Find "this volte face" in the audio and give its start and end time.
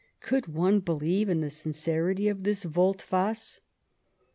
2.41-3.61